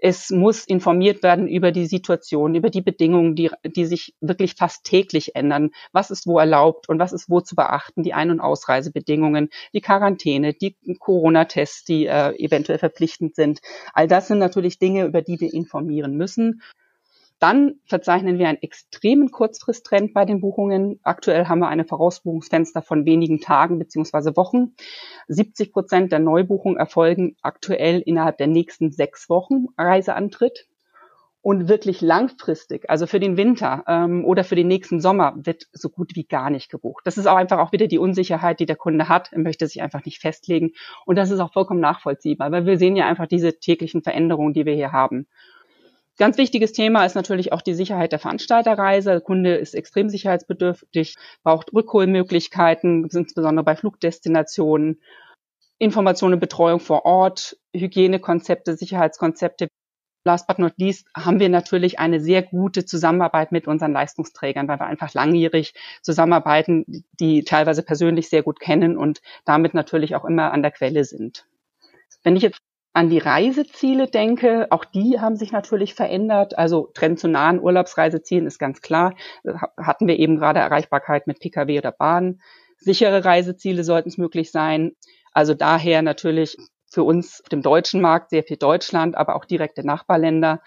[0.03, 4.85] es muss informiert werden über die Situation, über die Bedingungen, die, die sich wirklich fast
[4.85, 5.71] täglich ändern.
[5.93, 8.03] Was ist wo erlaubt und was ist wo zu beachten?
[8.03, 13.61] Die Ein- und Ausreisebedingungen, die Quarantäne, die Corona-Tests, die äh, eventuell verpflichtend sind.
[13.93, 16.63] All das sind natürlich Dinge, über die wir informieren müssen.
[17.41, 21.01] Dann verzeichnen wir einen extremen Kurzfristtrend bei den Buchungen.
[21.03, 24.75] Aktuell haben wir eine Vorausbuchungsfenster von wenigen Tagen beziehungsweise Wochen.
[25.27, 30.69] 70 Prozent der Neubuchungen erfolgen aktuell innerhalb der nächsten sechs Wochen Reiseantritt.
[31.43, 35.89] Und wirklich langfristig, also für den Winter ähm, oder für den nächsten Sommer, wird so
[35.89, 37.07] gut wie gar nicht gebucht.
[37.07, 39.33] Das ist auch einfach auch wieder die Unsicherheit, die der Kunde hat.
[39.33, 40.73] Er möchte sich einfach nicht festlegen.
[41.07, 44.67] Und das ist auch vollkommen nachvollziehbar, weil wir sehen ja einfach diese täglichen Veränderungen, die
[44.67, 45.27] wir hier haben.
[46.21, 49.09] Ganz wichtiges Thema ist natürlich auch die Sicherheit der Veranstalterreise.
[49.09, 55.01] Der Kunde ist extrem sicherheitsbedürftig, braucht Rückholmöglichkeiten, insbesondere bei Flugdestinationen,
[55.79, 59.69] Informationen und Betreuung vor Ort, Hygienekonzepte, Sicherheitskonzepte.
[60.27, 64.79] Last but not least haben wir natürlich eine sehr gute Zusammenarbeit mit unseren Leistungsträgern, weil
[64.79, 66.85] wir einfach langjährig zusammenarbeiten,
[67.19, 71.47] die teilweise persönlich sehr gut kennen und damit natürlich auch immer an der Quelle sind.
[72.23, 72.61] Wenn ich jetzt
[72.93, 76.59] an die Reiseziele denke, auch die haben sich natürlich verändert.
[76.59, 79.15] Also Trend zu nahen Urlaubsreisezielen ist ganz klar.
[79.77, 82.41] Hatten wir eben gerade Erreichbarkeit mit Pkw oder Bahn.
[82.79, 84.93] Sichere Reiseziele sollten es möglich sein.
[85.33, 86.57] Also daher natürlich
[86.91, 90.61] für uns auf dem deutschen Markt sehr viel Deutschland, aber auch direkte Nachbarländer.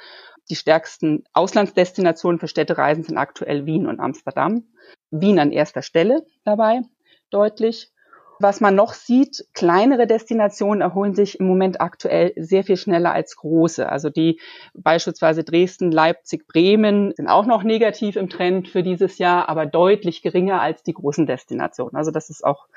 [0.50, 4.64] Die stärksten Auslandsdestinationen für Städtereisen sind aktuell Wien und Amsterdam.
[5.12, 6.82] Wien an erster Stelle dabei,
[7.30, 7.93] deutlich.
[8.40, 13.36] Was man noch sieht, kleinere Destinationen erholen sich im Moment aktuell sehr viel schneller als
[13.36, 13.88] große.
[13.88, 14.40] Also die
[14.74, 20.22] beispielsweise Dresden, Leipzig, Bremen sind auch noch negativ im Trend für dieses Jahr, aber deutlich
[20.22, 21.96] geringer als die großen Destinationen.
[21.96, 22.68] Also das ist auch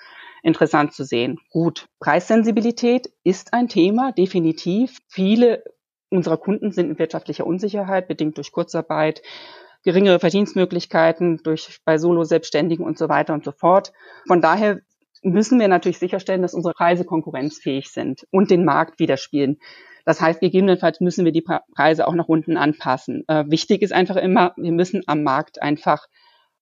[0.42, 1.38] interessant zu sehen.
[1.51, 4.99] Gut, Preissensibilität ist ein Thema, definitiv.
[5.09, 5.64] Viele
[6.11, 9.23] unserer Kunden sind in wirtschaftlicher Unsicherheit, bedingt durch Kurzarbeit,
[9.83, 13.92] geringere Verdienstmöglichkeiten durch bei Solo-Selbstständigen und so weiter und so fort.
[14.27, 14.81] Von daher
[15.22, 19.59] müssen wir natürlich sicherstellen, dass unsere Preise konkurrenzfähig sind und den Markt widerspielen.
[20.05, 23.24] Das heißt, gegebenenfalls müssen wir die Preise auch nach unten anpassen.
[23.26, 26.07] Äh, wichtig ist einfach immer, wir müssen am Markt einfach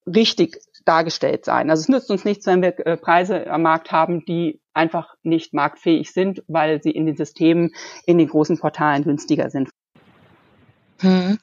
[0.07, 1.69] richtig dargestellt sein.
[1.69, 5.53] Also es nützt uns nichts, wenn wir äh, Preise am Markt haben, die einfach nicht
[5.53, 7.71] marktfähig sind, weil sie in den Systemen,
[8.05, 9.69] in den großen Portalen günstiger sind.
[10.99, 11.37] Hm.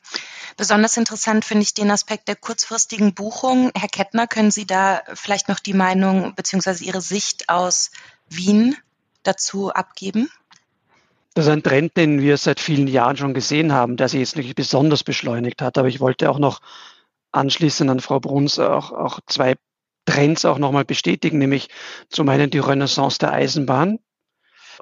[0.57, 3.71] Besonders interessant finde ich den Aspekt der kurzfristigen Buchung.
[3.77, 6.85] Herr Kettner, können Sie da vielleicht noch die Meinung bzw.
[6.85, 7.91] Ihre Sicht aus
[8.29, 8.77] Wien
[9.23, 10.31] dazu abgeben?
[11.35, 14.37] Das ist ein Trend, den wir seit vielen Jahren schon gesehen haben, der sich jetzt
[14.37, 15.79] nicht besonders beschleunigt hat.
[15.79, 16.61] Aber ich wollte auch noch
[17.33, 19.55] anschließend an Frau Bruns auch, auch zwei
[20.05, 21.69] Trends auch nochmal bestätigen, nämlich
[22.11, 23.99] zum einen die Renaissance der Eisenbahn,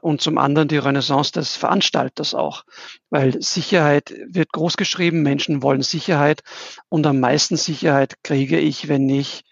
[0.01, 2.65] und zum anderen die Renaissance des Veranstalters auch,
[3.11, 6.43] weil Sicherheit wird großgeschrieben, Menschen wollen Sicherheit
[6.89, 9.45] und am meisten Sicherheit kriege ich, wenn ich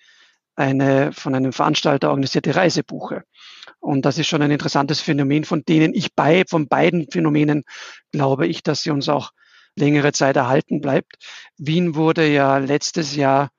[0.57, 3.23] eine von einem Veranstalter organisierte Reise buche.
[3.81, 7.63] Und das ist schon ein interessantes Phänomen, von denen ich bei, von beiden Phänomenen
[8.13, 9.31] glaube ich, dass sie uns auch
[9.77, 11.17] längere Zeit erhalten bleibt.
[11.57, 13.51] Wien wurde ja letztes Jahr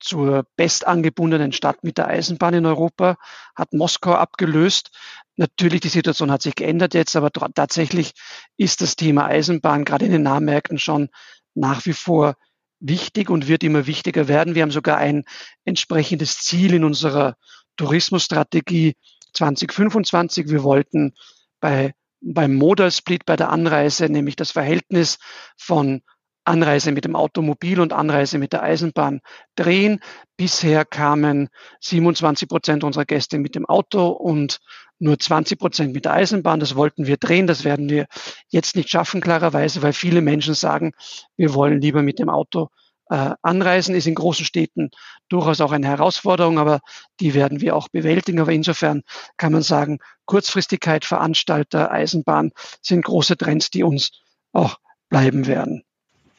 [0.00, 3.16] zur bestangebundenen Stadt mit der Eisenbahn in Europa,
[3.54, 4.90] hat Moskau abgelöst.
[5.36, 8.12] Natürlich, die Situation hat sich geändert jetzt, aber tatsächlich
[8.56, 11.10] ist das Thema Eisenbahn gerade in den Nahmärkten schon
[11.54, 12.36] nach wie vor
[12.80, 14.54] wichtig und wird immer wichtiger werden.
[14.54, 15.24] Wir haben sogar ein
[15.64, 17.36] entsprechendes Ziel in unserer
[17.76, 18.96] Tourismusstrategie
[19.34, 20.48] 2025.
[20.48, 21.14] Wir wollten
[21.60, 25.18] bei, beim Modal Split bei der Anreise, nämlich das Verhältnis
[25.56, 26.02] von
[26.46, 29.20] Anreise mit dem Automobil und Anreise mit der Eisenbahn
[29.56, 30.00] drehen.
[30.36, 31.48] Bisher kamen
[31.80, 34.58] 27 Prozent unserer Gäste mit dem Auto und
[34.98, 36.60] nur 20 Prozent mit der Eisenbahn.
[36.60, 37.46] Das wollten wir drehen.
[37.46, 38.06] Das werden wir
[38.48, 40.92] jetzt nicht schaffen, klarerweise, weil viele Menschen sagen,
[41.36, 42.68] wir wollen lieber mit dem Auto
[43.10, 43.94] äh, anreisen.
[43.94, 44.90] Ist in großen Städten
[45.28, 46.80] durchaus auch eine Herausforderung, aber
[47.20, 48.40] die werden wir auch bewältigen.
[48.40, 49.02] Aber insofern
[49.36, 54.10] kann man sagen, Kurzfristigkeit, Veranstalter, Eisenbahn sind große Trends, die uns
[54.52, 54.76] auch
[55.08, 55.82] bleiben werden.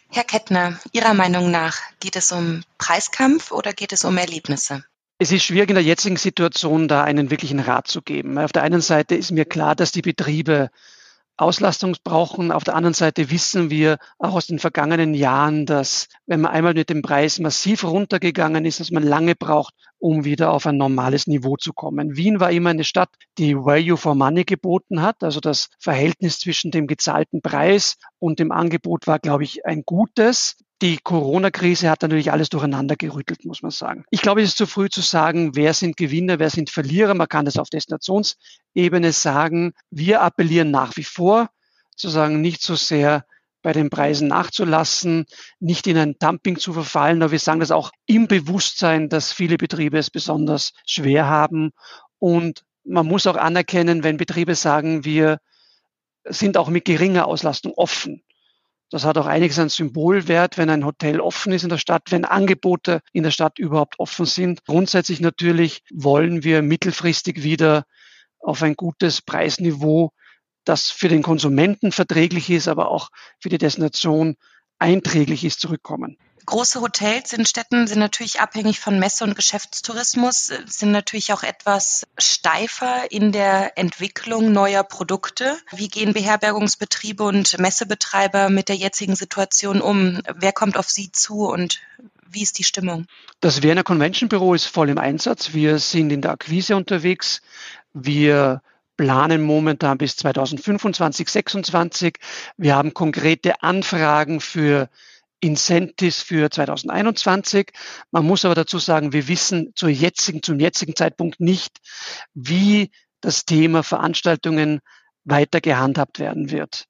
[0.09, 4.83] Herr Kettner, Ihrer Meinung nach geht es um Preiskampf oder geht es um Erlebnisse?
[5.19, 8.37] Es ist schwierig in der jetzigen Situation da einen wirklichen Rat zu geben.
[8.37, 10.69] Auf der einen Seite ist mir klar, dass die Betriebe
[11.37, 12.51] Auslastung brauchen.
[12.51, 16.73] Auf der anderen Seite wissen wir auch aus den vergangenen Jahren, dass wenn man einmal
[16.73, 21.27] mit dem Preis massiv runtergegangen ist, dass man lange braucht, um wieder auf ein normales
[21.27, 22.15] Niveau zu kommen.
[22.15, 25.23] Wien war immer eine Stadt, die Value for Money geboten hat.
[25.23, 30.57] Also das Verhältnis zwischen dem gezahlten Preis und dem Angebot war, glaube ich, ein gutes.
[30.83, 34.05] Die Corona-Krise hat natürlich alles durcheinander gerüttelt, muss man sagen.
[34.11, 37.15] Ich glaube, es ist zu früh zu sagen, wer sind Gewinner, wer sind Verlierer.
[37.15, 39.73] Man kann das auf Destinationsebene sagen.
[39.89, 41.49] Wir appellieren nach wie vor,
[41.95, 43.25] zu sagen, nicht so sehr
[43.63, 45.25] bei den Preisen nachzulassen,
[45.59, 47.23] nicht in ein Dumping zu verfallen.
[47.23, 51.71] Aber wir sagen das auch im Bewusstsein, dass viele Betriebe es besonders schwer haben.
[52.19, 55.39] Und man muss auch anerkennen, wenn Betriebe sagen, wir
[56.23, 58.21] sind auch mit geringer Auslastung offen.
[58.89, 62.23] Das hat auch einiges an Symbolwert, wenn ein Hotel offen ist in der Stadt, wenn
[62.23, 64.63] Angebote in der Stadt überhaupt offen sind.
[64.65, 67.83] Grundsätzlich natürlich wollen wir mittelfristig wieder
[68.39, 70.11] auf ein gutes Preisniveau,
[70.63, 74.35] das für den Konsumenten verträglich ist, aber auch für die Destination
[74.79, 76.17] einträglich ist, zurückkommen.
[76.47, 82.07] Große Hotels in Städten sind natürlich abhängig von Messe- und Geschäftstourismus, sind natürlich auch etwas
[82.17, 85.57] steifer in der Entwicklung neuer Produkte.
[85.75, 90.21] Wie gehen Beherbergungsbetriebe und Messebetreiber mit der jetzigen Situation um?
[90.35, 91.81] Wer kommt auf Sie zu und
[92.29, 93.07] wie ist die Stimmung?
[93.41, 95.53] Das Wiener Convention Büro ist voll im Einsatz.
[95.53, 97.41] Wir sind in der Akquise unterwegs.
[97.93, 98.61] Wir
[98.95, 102.19] planen momentan bis 2025, 2026.
[102.55, 104.89] Wir haben konkrete Anfragen für
[105.39, 107.71] Incentives für 2021.
[108.11, 111.77] Man muss aber dazu sagen, wir wissen zur jetzigen, zum jetzigen Zeitpunkt nicht,
[112.33, 114.79] wie das Thema Veranstaltungen
[115.23, 116.85] weiter gehandhabt werden wird.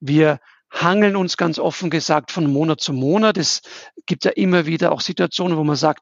[0.00, 3.36] Wir hangeln uns ganz offen gesagt von Monat zu Monat.
[3.36, 3.60] Es
[4.06, 6.00] gibt ja immer wieder auch Situationen, wo man sagt,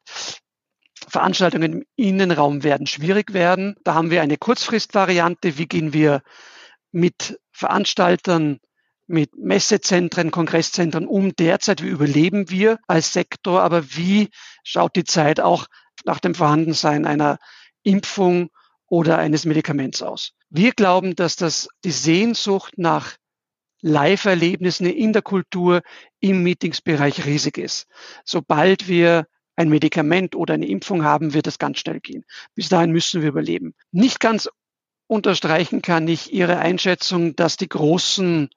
[1.09, 3.77] Veranstaltungen im Innenraum werden schwierig werden.
[3.85, 5.59] Da haben wir eine Kurzfristvariante.
[5.59, 6.23] Wie gehen wir
[6.93, 8.61] mit Veranstaltern,
[9.11, 11.83] mit Messezentren, Kongresszentren um derzeit?
[11.83, 13.61] Wie überleben wir als Sektor?
[13.61, 14.29] Aber wie
[14.63, 15.67] schaut die Zeit auch
[16.05, 17.39] nach dem Vorhandensein einer
[17.83, 18.51] Impfung
[18.87, 20.33] oder eines Medikaments aus?
[20.49, 23.17] Wir glauben, dass das die Sehnsucht nach
[23.83, 25.83] Live-Erlebnissen in der Kultur
[26.21, 27.87] im Meetingsbereich riesig ist.
[28.25, 32.25] Sobald wir ein Medikament oder eine Impfung haben, wird es ganz schnell gehen.
[32.55, 33.75] Bis dahin müssen wir überleben.
[33.91, 34.49] Nicht ganz
[35.07, 38.51] unterstreichen kann ich Ihre Einschätzung, dass die großen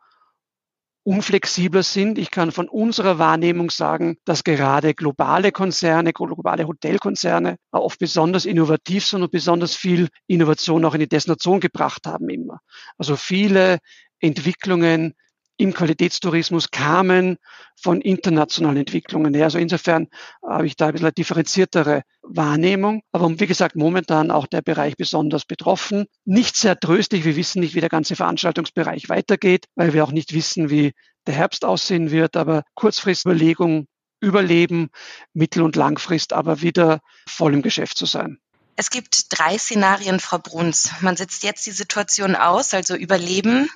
[1.03, 2.17] unflexibler sind.
[2.17, 9.05] Ich kann von unserer Wahrnehmung sagen, dass gerade globale Konzerne, globale Hotelkonzerne oft besonders innovativ
[9.05, 12.59] sind und besonders viel Innovation auch in die Destination gebracht haben immer.
[12.97, 13.79] Also viele
[14.19, 15.13] Entwicklungen
[15.57, 17.37] im Qualitätstourismus kamen
[17.79, 19.45] von internationalen Entwicklungen her.
[19.45, 20.07] Also insofern
[20.41, 23.01] habe ich da ein bisschen eine differenziertere Wahrnehmung.
[23.11, 26.05] Aber wie gesagt, momentan auch der Bereich besonders betroffen.
[26.25, 27.25] Nicht sehr tröstlich.
[27.25, 30.93] Wir wissen nicht, wie der ganze Veranstaltungsbereich weitergeht, weil wir auch nicht wissen, wie
[31.27, 32.35] der Herbst aussehen wird.
[32.35, 33.87] Aber Kurzfristüberlegung,
[34.21, 34.89] Überleben,
[35.33, 38.39] Mittel- und Langfrist aber wieder voll im Geschäft zu sein.
[38.75, 40.89] Es gibt drei Szenarien, Frau Bruns.
[41.01, 43.69] Man setzt jetzt die Situation aus, also überleben.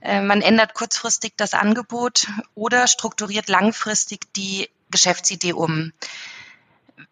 [0.00, 5.92] Äh, man ändert kurzfristig das Angebot oder strukturiert langfristig die Geschäftsidee um.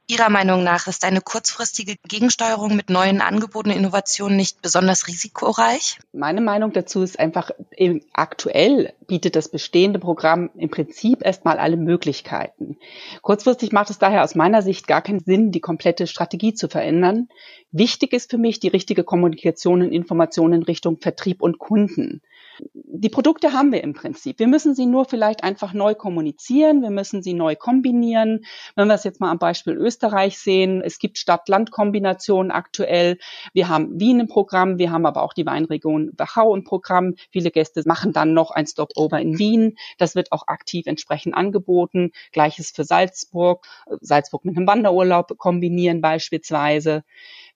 [0.08, 5.98] Ihrer Meinung nach ist eine kurzfristige Gegensteuerung mit neuen Angeboten und Innovationen nicht besonders risikoreich?
[6.12, 7.50] Meine Meinung dazu ist einfach,
[8.12, 12.76] aktuell bietet das bestehende Programm im Prinzip erstmal alle Möglichkeiten.
[13.22, 17.28] Kurzfristig macht es daher aus meiner Sicht gar keinen Sinn, die komplette Strategie zu verändern.
[17.72, 22.22] Wichtig ist für mich die richtige Kommunikation und Information in Richtung Vertrieb und Kunden
[22.72, 24.38] die Produkte haben wir im Prinzip.
[24.38, 26.82] Wir müssen sie nur vielleicht einfach neu kommunizieren.
[26.82, 28.44] Wir müssen sie neu kombinieren.
[28.74, 33.18] Wenn wir es jetzt mal am Beispiel Österreich sehen, es gibt Stadt-Land-Kombinationen aktuell.
[33.52, 34.78] Wir haben Wien im Programm.
[34.78, 37.14] Wir haben aber auch die Weinregion Wachau im Programm.
[37.30, 39.76] Viele Gäste machen dann noch ein Stopover in Wien.
[39.98, 42.12] Das wird auch aktiv entsprechend angeboten.
[42.32, 43.66] Gleiches für Salzburg.
[44.00, 47.04] Salzburg mit einem Wanderurlaub kombinieren beispielsweise.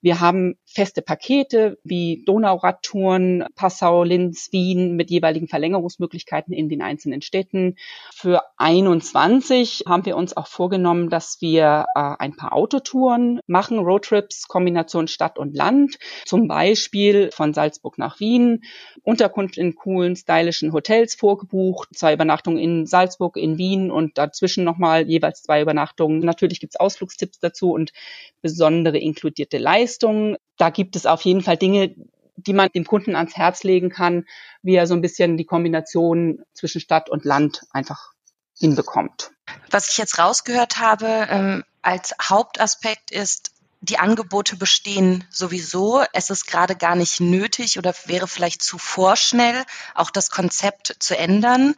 [0.03, 7.21] Wir haben feste Pakete wie Donauradtouren, Passau, Linz, Wien mit jeweiligen Verlängerungsmöglichkeiten in den einzelnen
[7.21, 7.77] Städten.
[8.15, 14.49] Für 21 haben wir uns auch vorgenommen, dass wir äh, ein paar Autotouren machen, Roadtrips,
[14.49, 18.63] Kombination Stadt und Land, zum Beispiel von Salzburg nach Wien,
[19.03, 25.09] Unterkunft in coolen, stylischen Hotels vorgebucht, zwei Übernachtungen in Salzburg, in Wien und dazwischen nochmal
[25.09, 26.21] jeweils zwei Übernachtungen.
[26.21, 27.93] Natürlich gibt's Ausflugstipps dazu und
[28.41, 29.90] besondere inkludierte Leistungen.
[29.99, 31.95] Da gibt es auf jeden Fall Dinge,
[32.37, 34.25] die man dem Kunden ans Herz legen kann,
[34.63, 38.13] wie er so ein bisschen die Kombination zwischen Stadt und Land einfach
[38.59, 39.33] hinbekommt.
[39.71, 46.05] Was ich jetzt rausgehört habe ähm, als Hauptaspekt ist, die Angebote bestehen sowieso.
[46.13, 51.17] Es ist gerade gar nicht nötig oder wäre vielleicht zu vorschnell, auch das Konzept zu
[51.17, 51.75] ändern.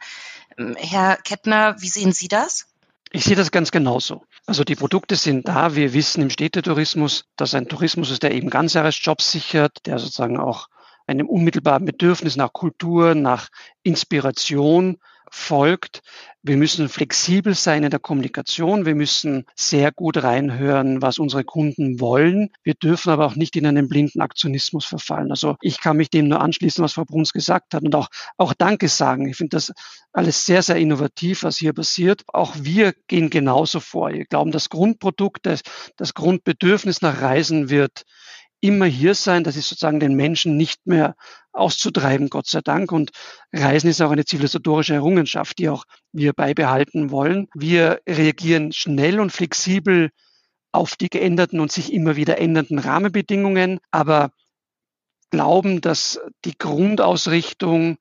[0.57, 2.67] Ähm, Herr Kettner, wie sehen Sie das?
[3.11, 4.25] Ich sehe das ganz genauso.
[4.45, 5.75] Also die Produkte sind da.
[5.75, 10.67] Wir wissen im Städtetourismus, dass ein Tourismus ist, der eben Ganzjahresjobs sichert, der sozusagen auch
[11.07, 13.49] einem unmittelbaren Bedürfnis nach Kultur, nach
[13.83, 14.97] Inspiration
[15.33, 16.03] folgt.
[16.43, 18.85] Wir müssen flexibel sein in der Kommunikation.
[18.85, 22.49] Wir müssen sehr gut reinhören, was unsere Kunden wollen.
[22.63, 25.31] Wir dürfen aber auch nicht in einen blinden Aktionismus verfallen.
[25.31, 28.53] Also ich kann mich dem nur anschließen, was Frau Bruns gesagt hat und auch, auch
[28.53, 29.27] Danke sagen.
[29.27, 29.73] Ich finde das
[30.11, 32.23] alles sehr, sehr innovativ, was hier passiert.
[32.27, 34.11] Auch wir gehen genauso vor.
[34.11, 35.63] Wir glauben, das Grundprodukt, das,
[35.97, 38.03] das Grundbedürfnis nach Reisen wird
[38.63, 39.43] immer hier sein.
[39.43, 41.15] Das ist sozusagen den Menschen nicht mehr
[41.51, 42.91] auszutreiben, Gott sei Dank.
[42.91, 43.11] Und
[43.51, 47.49] Reisen ist auch eine zivilisatorische Errungenschaft, die auch wir beibehalten wollen.
[47.53, 50.11] Wir reagieren schnell und flexibel
[50.71, 54.31] auf die geänderten und sich immer wieder ändernden Rahmenbedingungen, aber
[55.29, 57.97] glauben, dass die Grundausrichtung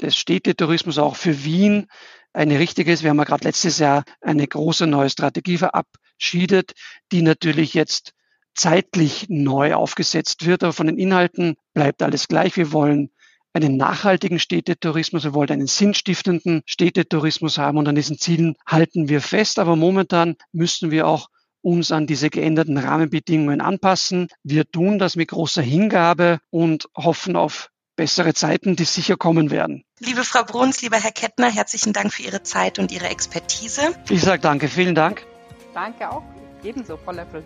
[0.00, 1.88] des Städtetourismus auch für Wien
[2.32, 3.02] eine richtige ist.
[3.02, 6.72] Wir haben ja gerade letztes Jahr eine große neue Strategie verabschiedet,
[7.12, 8.14] die natürlich jetzt
[8.54, 10.62] zeitlich neu aufgesetzt wird.
[10.62, 12.56] Aber von den Inhalten bleibt alles gleich.
[12.56, 13.10] Wir wollen
[13.52, 19.20] einen nachhaltigen Städtetourismus, wir wollen einen sinnstiftenden Städtetourismus haben und an diesen Zielen halten wir
[19.20, 19.58] fest.
[19.58, 21.28] Aber momentan müssen wir auch
[21.62, 24.28] uns an diese geänderten Rahmenbedingungen anpassen.
[24.42, 29.84] Wir tun das mit großer Hingabe und hoffen auf bessere Zeiten, die sicher kommen werden.
[29.98, 33.94] Liebe Frau Bruns, lieber Herr Kettner, herzlichen Dank für Ihre Zeit und Ihre Expertise.
[34.08, 35.26] Ich sage danke, vielen Dank.
[35.74, 36.22] Danke auch,
[36.64, 37.44] ebenso, Frau Löffel.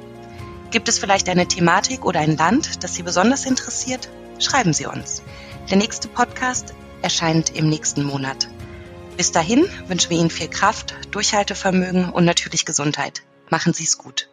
[0.76, 4.10] Gibt es vielleicht eine Thematik oder ein Land, das Sie besonders interessiert?
[4.38, 5.22] Schreiben Sie uns.
[5.70, 8.48] Der nächste Podcast erscheint im nächsten Monat.
[9.16, 13.22] Bis dahin wünschen wir Ihnen viel Kraft, Durchhaltevermögen und natürlich Gesundheit.
[13.48, 14.28] Machen Sie es gut.